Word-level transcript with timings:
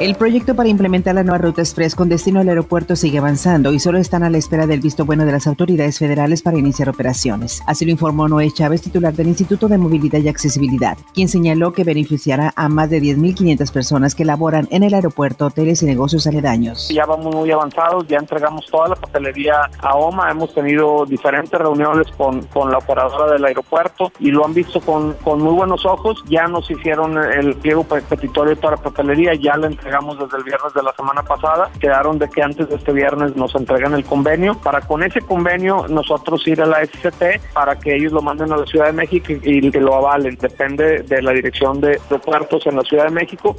El 0.00 0.16
proyecto 0.16 0.56
para 0.56 0.68
implementar 0.68 1.14
la 1.14 1.22
nueva 1.22 1.38
ruta 1.38 1.62
express 1.62 1.94
con 1.94 2.08
destino 2.08 2.40
al 2.40 2.48
aeropuerto 2.48 2.96
sigue 2.96 3.18
avanzando 3.18 3.72
y 3.72 3.78
solo 3.78 3.98
están 3.98 4.24
a 4.24 4.28
la 4.28 4.38
espera 4.38 4.66
del 4.66 4.80
visto 4.80 5.04
bueno 5.04 5.24
de 5.24 5.30
las 5.30 5.46
autoridades 5.46 6.00
federales 6.00 6.42
para 6.42 6.58
iniciar 6.58 6.88
operaciones. 6.88 7.62
Así 7.68 7.84
lo 7.84 7.92
informó 7.92 8.26
Noé 8.26 8.50
Chávez, 8.50 8.82
titular 8.82 9.14
del 9.14 9.28
Instituto 9.28 9.68
de 9.68 9.78
Movilidad 9.78 10.18
y 10.18 10.28
Accesibilidad, 10.28 10.98
quien 11.14 11.28
señaló 11.28 11.72
que 11.72 11.84
beneficiará 11.84 12.52
a 12.56 12.68
más 12.68 12.90
de 12.90 13.00
10.500 13.00 13.72
personas 13.72 14.16
que 14.16 14.24
laboran 14.24 14.66
en 14.72 14.82
el 14.82 14.94
aeropuerto, 14.94 15.46
hoteles 15.46 15.80
y 15.84 15.86
negocios 15.86 16.26
aledaños. 16.26 16.88
Ya 16.88 17.06
vamos 17.06 17.32
muy 17.32 17.52
avanzados, 17.52 18.04
ya 18.08 18.18
entregamos 18.18 18.66
toda 18.66 18.88
la 18.88 18.96
papelería 18.96 19.70
a 19.80 19.94
OMA, 19.94 20.28
hemos 20.28 20.52
tenido 20.52 21.06
diferentes 21.06 21.58
reuniones 21.58 22.08
con, 22.16 22.42
con 22.46 22.72
la 22.72 22.78
operadora 22.78 23.32
del 23.32 23.44
aeropuerto 23.44 24.10
y 24.18 24.32
lo 24.32 24.44
han 24.44 24.54
visto 24.54 24.80
con, 24.80 25.12
con 25.22 25.40
muy 25.40 25.54
buenos 25.54 25.86
ojos. 25.86 26.24
Ya 26.28 26.48
nos 26.48 26.68
hicieron 26.68 27.16
el 27.16 27.54
pliego 27.54 27.84
petitorio 27.84 28.58
para 28.58 28.76
papelería, 28.76 29.34
ya 29.34 29.56
le 29.56 29.68
entregamos 29.68 29.83
desde 29.84 30.38
el 30.38 30.44
viernes 30.44 30.72
de 30.74 30.82
la 30.82 30.92
semana 30.94 31.22
pasada. 31.22 31.70
Quedaron 31.78 32.18
de 32.18 32.28
que 32.28 32.42
antes 32.42 32.68
de 32.68 32.76
este 32.76 32.92
viernes 32.92 33.36
nos 33.36 33.54
entregan 33.54 33.92
el 33.94 34.04
convenio 34.04 34.54
para 34.54 34.80
con 34.80 35.02
ese 35.02 35.20
convenio 35.20 35.86
nosotros 35.88 36.46
ir 36.48 36.62
a 36.62 36.66
la 36.66 36.84
SCT 36.84 37.52
para 37.52 37.78
que 37.78 37.94
ellos 37.94 38.12
lo 38.12 38.22
manden 38.22 38.52
a 38.52 38.56
la 38.56 38.66
Ciudad 38.66 38.86
de 38.86 38.92
México 38.92 39.32
y, 39.42 39.70
que 39.70 39.80
lo 39.80 39.94
avalen. 39.94 40.36
Depende 40.40 41.02
de 41.02 41.22
la 41.22 41.32
dirección 41.32 41.80
de, 41.80 42.00
de 42.08 42.18
puertos 42.18 42.66
en 42.66 42.76
la 42.76 42.82
Ciudad 42.82 43.04
de 43.04 43.10
México. 43.10 43.56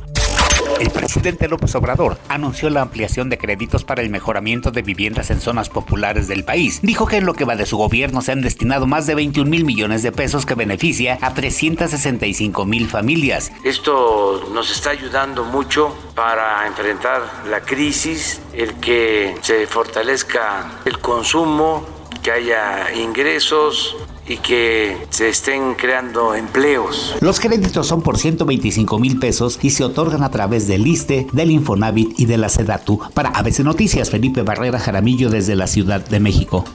El 0.79 0.89
presidente 0.89 1.47
López 1.47 1.73
Obrador 1.75 2.17
anunció 2.27 2.69
la 2.69 2.81
ampliación 2.81 3.29
de 3.29 3.37
créditos 3.37 3.83
para 3.83 4.01
el 4.01 4.09
mejoramiento 4.09 4.71
de 4.71 4.81
viviendas 4.81 5.29
en 5.31 5.39
zonas 5.39 5.69
populares 5.69 6.27
del 6.27 6.43
país. 6.43 6.79
Dijo 6.81 7.07
que 7.07 7.17
en 7.17 7.25
lo 7.25 7.33
que 7.33 7.45
va 7.45 7.55
de 7.55 7.65
su 7.65 7.77
gobierno 7.77 8.21
se 8.21 8.31
han 8.31 8.41
destinado 8.41 8.85
más 8.85 9.07
de 9.07 9.15
21 9.15 9.49
mil 9.49 9.63
millones 9.63 10.03
de 10.03 10.11
pesos 10.11 10.45
que 10.45 10.55
beneficia 10.55 11.17
a 11.22 11.33
365 11.33 12.66
mil 12.66 12.88
familias. 12.88 13.52
Esto 13.63 14.49
nos 14.53 14.72
está 14.72 14.89
ayudando 14.89 15.44
mucho 15.45 15.95
para 16.16 16.67
enfrentar 16.67 17.22
la 17.50 17.61
crisis, 17.61 18.41
el 18.53 18.73
que 18.75 19.35
se 19.41 19.67
fortalezca 19.67 20.81
el 20.85 21.00
consumo, 21.00 21.85
que 22.22 22.31
haya 22.31 22.94
ingresos, 22.94 23.95
y 24.28 24.38
que 24.38 24.98
se 25.09 25.30
estén 25.30 25.76
creando 25.76 26.34
empleos. 26.34 27.16
Los 27.22 27.40
créditos 27.40 27.88
son 27.88 28.02
por 28.02 28.18
125 28.18 29.00
mil 29.00 29.20
pesos 29.20 29.59
y 29.62 29.70
se 29.70 29.84
otorgan 29.84 30.23
a 30.23 30.31
través 30.31 30.68
del 30.68 30.88
ISTE, 30.88 31.28
del 31.31 31.52
Infonavit 31.52 32.20
y 32.20 32.26
de 32.26 32.38
la 32.38 32.50
SEDATU. 32.50 33.00
Para 33.14 33.30
ABC 33.30 33.59
Noticias, 33.59 34.09
Felipe 34.09 34.42
Barrera 34.42 34.80
Jaramillo 34.80 35.30
desde 35.30 35.56
la 35.56 35.68
Ciudad 35.68 36.06
de 36.06 36.20
México. 36.20 36.66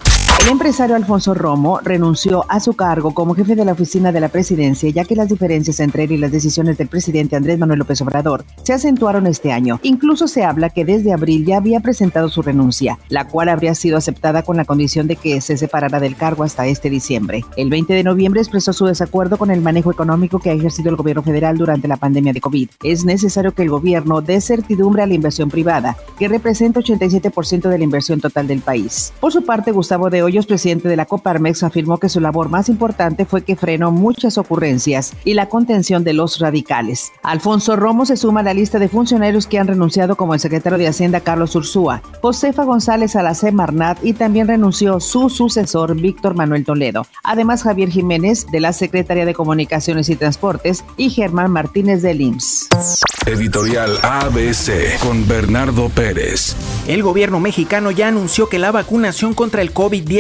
El 0.41 0.49
empresario 0.49 0.97
Alfonso 0.97 1.35
Romo 1.35 1.81
renunció 1.81 2.47
a 2.49 2.61
su 2.61 2.73
cargo 2.73 3.13
como 3.13 3.35
jefe 3.35 3.55
de 3.57 3.67
la 3.67 3.73
oficina 3.73 4.11
de 4.11 4.21
la 4.21 4.31
presidencia, 4.31 4.89
ya 4.89 5.05
que 5.05 5.15
las 5.15 5.29
diferencias 5.29 5.81
entre 5.81 6.05
él 6.05 6.13
y 6.13 6.17
las 6.17 6.33
decisiones 6.33 6.79
del 6.79 6.89
presidente 6.89 7.37
Andrés 7.37 7.59
Manuel 7.59 7.81
López 7.81 8.01
Obrador 8.01 8.47
se 8.63 8.73
acentuaron 8.73 9.27
este 9.27 9.53
año. 9.53 9.79
Incluso 9.83 10.29
se 10.29 10.43
habla 10.43 10.71
que 10.71 10.87
desde 10.87 11.13
abril 11.13 11.45
ya 11.45 11.59
había 11.59 11.81
presentado 11.81 12.31
su 12.31 12.41
renuncia, 12.41 12.99
la 13.11 13.29
cual 13.29 13.51
habría 13.51 13.75
sido 13.75 13.99
aceptada 13.99 14.43
con 14.43 14.57
la 14.57 14.65
condición 14.65 15.07
de 15.09 15.17
que 15.17 15.43
se 15.43 15.59
separara 15.59 16.01
del 16.01 16.17
cargo 16.17 16.43
hasta 16.43 16.67
este 16.67 16.89
diciembre. 16.89 17.45
El 17.59 17.69
20 17.69 17.93
de 17.93 18.03
noviembre 18.03 18.41
expresó 18.41 18.73
su 18.73 18.87
desacuerdo 18.87 19.37
con 19.37 19.51
el 19.51 19.61
manejo 19.61 19.91
económico 19.91 20.39
que 20.39 20.49
ha 20.49 20.55
ejercido 20.55 20.89
el 20.89 20.97
gobierno 20.97 21.23
federal 21.23 21.59
durante 21.59 21.87
la 21.87 21.99
pandemia 21.99 22.33
de 22.33 22.41
COVID. 22.41 22.71
Es 22.83 23.05
necesario 23.05 23.53
que 23.53 23.63
el 23.63 23.69
gobierno 23.69 24.23
dé 24.23 24.41
certidumbre 24.41 25.03
a 25.03 25.07
la 25.07 25.15
inversión 25.15 25.51
privada, 25.51 25.99
que 26.19 26.29
representa 26.29 26.81
87% 26.81 27.69
de 27.69 27.77
la 27.77 27.85
inversión 27.85 28.23
total 28.23 28.47
del 28.47 28.61
país. 28.61 29.13
Por 29.21 29.33
su 29.33 29.45
parte, 29.45 29.71
Gustavo 29.71 30.09
de 30.09 30.30
Hoyos, 30.31 30.47
presidente 30.47 30.89
de 30.89 30.95
la 30.95 31.07
Coparmex, 31.07 31.65
afirmó 31.65 31.99
que 31.99 32.09
su 32.09 32.21
labor 32.21 32.51
más 32.51 32.69
importante 32.69 33.25
fue 33.25 33.43
que 33.43 33.57
frenó 33.57 33.91
muchas 33.91 34.39
ocurrencias 34.39 35.13
y 35.25 35.35
la 35.35 35.49
contención 35.49 36.05
de 36.05 36.13
los 36.13 36.39
radicales. 36.39 37.11
Alfonso 37.25 37.75
Romo 37.75 38.07
se 38.07 38.17
suma 38.17 38.39
a 38.39 38.43
la 38.45 38.55
lista 38.55 38.79
de 38.79 38.89
funcionarios 38.89 39.49
que 39.49 39.59
han 39.59 39.67
renunciado 39.67 40.15
como 40.15 40.33
el 40.35 40.39
secretario 40.39 40.79
de 40.79 40.87
Hacienda 40.87 41.19
Carlos 41.19 41.57
Ursúa, 41.57 42.01
Josefa 42.23 42.63
González 42.63 43.17
Alacé 43.17 43.51
Marnat 43.51 43.99
y 44.05 44.13
también 44.13 44.47
renunció 44.47 45.01
su 45.01 45.31
sucesor 45.31 46.01
Víctor 46.01 46.37
Manuel 46.37 46.65
Toledo. 46.65 47.09
Además, 47.25 47.65
Javier 47.65 47.91
Jiménez 47.91 48.47
de 48.53 48.61
la 48.61 48.73
Secretaría 48.73 49.25
de 49.25 49.35
Comunicaciones 49.35 50.09
y 50.11 50.15
Transportes 50.15 50.85
y 50.97 51.11
Germán 51.11 51.51
Martínez 51.51 52.03
del 52.03 52.21
IMSS. 52.21 52.69
Editorial 53.27 53.99
ABC 54.03 54.97
con 55.01 55.27
Bernardo 55.27 55.89
Pérez. 55.89 56.55
El 56.87 57.03
gobierno 57.03 57.41
mexicano 57.41 57.91
ya 57.91 58.09
anunció 58.09 58.49
que 58.49 58.59
la 58.59 58.73
vacunación 58.73 59.35
contra 59.35 59.61
el 59.63 59.75
COVID-19 59.75 60.20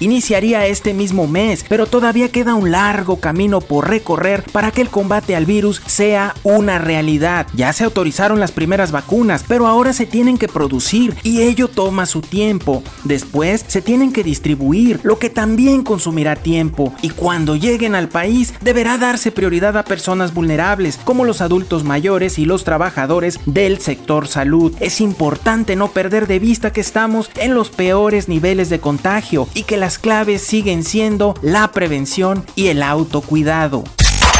iniciaría 0.00 0.66
este 0.66 0.94
mismo 0.94 1.26
mes, 1.26 1.64
pero 1.68 1.86
todavía 1.86 2.30
queda 2.30 2.54
un 2.54 2.70
largo 2.70 3.20
camino 3.20 3.60
por 3.60 3.88
recorrer 3.88 4.42
para 4.52 4.70
que 4.70 4.80
el 4.80 4.88
combate 4.88 5.36
al 5.36 5.46
virus 5.46 5.82
sea 5.86 6.34
una 6.42 6.78
realidad. 6.78 7.46
Ya 7.54 7.72
se 7.72 7.84
autorizaron 7.84 8.40
las 8.40 8.52
primeras 8.52 8.92
vacunas, 8.92 9.44
pero 9.46 9.66
ahora 9.66 9.92
se 9.92 10.06
tienen 10.06 10.38
que 10.38 10.48
producir 10.48 11.14
y 11.22 11.42
ello 11.42 11.68
toma 11.68 12.06
su 12.06 12.20
tiempo. 12.20 12.82
Después 13.04 13.64
se 13.66 13.82
tienen 13.82 14.12
que 14.12 14.24
distribuir, 14.24 15.00
lo 15.02 15.18
que 15.18 15.30
también 15.30 15.82
consumirá 15.82 16.36
tiempo. 16.36 16.94
Y 17.02 17.10
cuando 17.10 17.56
lleguen 17.56 17.94
al 17.94 18.08
país 18.08 18.54
deberá 18.60 18.98
darse 18.98 19.30
prioridad 19.30 19.76
a 19.76 19.84
personas 19.84 20.34
vulnerables, 20.34 20.98
como 21.04 21.24
los 21.24 21.40
adultos 21.40 21.84
mayores 21.84 22.38
y 22.38 22.44
los 22.44 22.64
trabajadores 22.64 23.40
del 23.46 23.78
sector 23.78 24.28
salud. 24.28 24.74
Es 24.80 25.00
importante 25.00 25.76
no 25.76 25.88
perder 25.88 26.26
de 26.26 26.38
vista 26.38 26.72
que 26.72 26.80
estamos 26.80 27.30
en 27.36 27.54
los 27.54 27.70
peores 27.70 28.28
niveles 28.28 28.68
de 28.70 28.80
contagio 28.80 29.13
y 29.54 29.62
que 29.62 29.76
las 29.76 29.98
claves 29.98 30.42
siguen 30.42 30.82
siendo 30.82 31.34
la 31.40 31.68
prevención 31.68 32.44
y 32.56 32.66
el 32.68 32.82
autocuidado. 32.82 33.84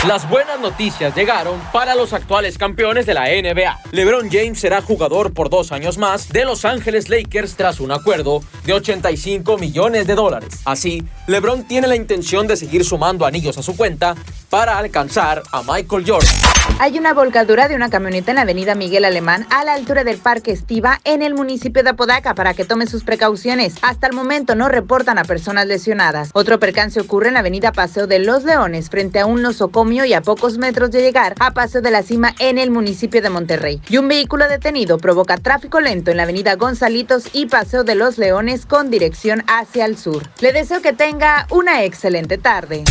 Las 0.08 0.28
buenas 0.28 0.60
noticias 0.60 1.16
llegaron 1.16 1.58
para 1.72 1.94
los 1.94 2.12
actuales 2.12 2.58
campeones 2.58 3.06
de 3.06 3.14
la 3.14 3.22
NBA. 3.22 3.80
LeBron 3.92 4.28
James 4.30 4.60
será 4.60 4.82
jugador 4.82 5.32
por 5.32 5.48
dos 5.48 5.72
años 5.72 5.96
más 5.96 6.28
de 6.28 6.44
Los 6.44 6.66
Ángeles 6.66 7.08
Lakers 7.08 7.56
tras 7.56 7.80
un 7.80 7.90
acuerdo 7.90 8.42
de 8.66 8.74
85 8.74 9.56
millones 9.56 10.06
de 10.06 10.14
dólares. 10.14 10.60
Así, 10.66 11.02
LeBron 11.26 11.64
tiene 11.64 11.86
la 11.86 11.96
intención 11.96 12.46
de 12.46 12.58
seguir 12.58 12.84
sumando 12.84 13.24
anillos 13.24 13.56
a 13.56 13.62
su 13.62 13.78
cuenta 13.78 14.14
para 14.50 14.76
alcanzar 14.76 15.42
a 15.50 15.62
Michael 15.62 16.04
Jordan. 16.06 16.34
Hay 16.78 16.98
una 16.98 17.14
volcadura 17.14 17.66
de 17.68 17.74
una 17.74 17.88
camioneta 17.88 18.30
en 18.30 18.36
la 18.36 18.42
avenida 18.42 18.74
Miguel 18.74 19.04
Alemán 19.06 19.46
a 19.50 19.64
la 19.64 19.72
altura 19.72 20.04
del 20.04 20.18
Parque 20.18 20.50
Estiva 20.50 21.00
en 21.04 21.22
el 21.22 21.34
municipio 21.34 21.82
de 21.82 21.90
Apodaca 21.90 22.34
para 22.34 22.52
que 22.52 22.64
tome 22.64 22.86
sus 22.86 23.04
precauciones. 23.04 23.76
Hasta 23.80 24.06
el 24.06 24.12
momento 24.12 24.54
no 24.54 24.68
reportan 24.68 25.18
a 25.18 25.24
personas 25.24 25.66
lesionadas. 25.66 26.30
Otro 26.34 26.60
percance 26.60 27.00
ocurre 27.00 27.28
en 27.28 27.34
la 27.34 27.40
avenida 27.40 27.72
Paseo 27.72 28.06
de 28.06 28.18
los 28.18 28.44
Leones 28.44 28.90
frente 28.90 29.20
a 29.20 29.26
un 29.26 29.40
nosocomio 29.40 29.93
y 30.02 30.14
a 30.14 30.22
pocos 30.22 30.58
metros 30.58 30.90
de 30.90 31.02
llegar 31.02 31.36
a 31.38 31.52
Paseo 31.52 31.80
de 31.80 31.92
la 31.92 32.02
Cima 32.02 32.34
en 32.40 32.58
el 32.58 32.72
municipio 32.72 33.22
de 33.22 33.30
Monterrey. 33.30 33.80
Y 33.88 33.98
un 33.98 34.08
vehículo 34.08 34.48
detenido 34.48 34.98
provoca 34.98 35.36
tráfico 35.36 35.80
lento 35.80 36.10
en 36.10 36.16
la 36.16 36.24
avenida 36.24 36.56
Gonzalitos 36.56 37.28
y 37.32 37.46
Paseo 37.46 37.84
de 37.84 37.94
los 37.94 38.18
Leones 38.18 38.66
con 38.66 38.90
dirección 38.90 39.44
hacia 39.46 39.84
el 39.84 39.96
sur. 39.96 40.24
Le 40.40 40.52
deseo 40.52 40.82
que 40.82 40.92
tenga 40.92 41.46
una 41.50 41.84
excelente 41.84 42.38
tarde. 42.38 42.84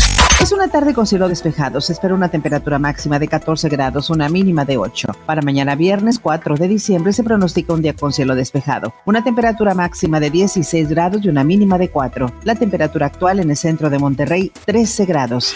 Es 0.43 0.51
una 0.51 0.67
tarde 0.67 0.93
con 0.93 1.07
cielo 1.07 1.29
despejado. 1.29 1.79
Se 1.79 1.93
espera 1.93 2.13
una 2.13 2.27
temperatura 2.27 2.77
máxima 2.77 3.17
de 3.17 3.29
14 3.29 3.69
grados, 3.69 4.09
una 4.09 4.27
mínima 4.27 4.65
de 4.65 4.77
8. 4.77 5.07
Para 5.25 5.41
mañana 5.41 5.75
viernes 5.75 6.19
4 6.19 6.57
de 6.57 6.67
diciembre 6.67 7.13
se 7.13 7.23
pronostica 7.23 7.73
un 7.73 7.81
día 7.81 7.93
con 7.93 8.11
cielo 8.11 8.35
despejado. 8.35 8.93
Una 9.05 9.23
temperatura 9.23 9.73
máxima 9.73 10.19
de 10.19 10.29
16 10.29 10.89
grados 10.89 11.23
y 11.23 11.29
una 11.29 11.45
mínima 11.45 11.77
de 11.77 11.89
4. 11.89 12.29
La 12.43 12.55
temperatura 12.55 13.05
actual 13.05 13.39
en 13.39 13.51
el 13.51 13.57
centro 13.57 13.89
de 13.89 13.99
Monterrey 13.99 14.51
13 14.65 15.05
grados. 15.05 15.55